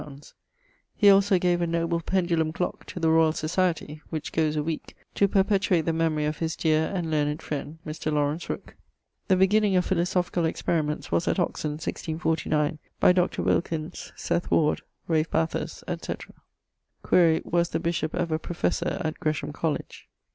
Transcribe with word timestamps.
_He 0.95 1.11
also 1.11 1.37
gave 1.37 1.61
a 1.61 1.67
noble 1.67 2.01
pendulum 2.01 2.51
clock 2.53 2.85
to 2.85 2.99
the 2.99 3.11
Royall 3.11 3.33
Societie 3.33 4.01
(which 4.09 4.31
goes 4.31 4.55
a 4.55 4.63
weeke), 4.63 4.95
to 5.13 5.27
perpetuate 5.27 5.81
the 5.81 5.93
memory 5.93 6.25
of 6.25 6.39
his 6.39 6.55
deare 6.55 6.87
and 6.91 7.11
learned 7.11 7.39
friend, 7.43 7.77
Mr. 7.85 8.11
Laurence 8.11 8.49
Rooke. 8.49 8.71
[XCIX.] 8.73 8.77
The 9.27 9.35
beginning 9.35 9.75
of 9.75 9.85
Philosophicall 9.87 10.45
Experiments 10.47 11.11
was 11.11 11.27
at 11.27 11.37
Oxon, 11.37 11.73
1649, 11.73 12.79
by 12.99 13.11
Dr. 13.11 13.43
Wilkins, 13.43 14.11
Seth 14.15 14.49
Ward, 14.49 14.81
Ralph 15.07 15.29
Bathurst, 15.29 15.83
&c. 15.87 16.15
Quaere, 17.03 17.41
was 17.45 17.69
the 17.69 17.79
bishop 17.79 18.15
ever 18.15 18.39
professor 18.39 18.99
at 19.05 19.19
Gresham 19.19 19.53
College? 19.53 20.09